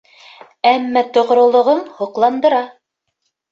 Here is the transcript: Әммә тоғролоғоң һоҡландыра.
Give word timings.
Әммә 0.69 1.03
тоғролоғоң 1.19 1.85
һоҡландыра. 2.01 2.65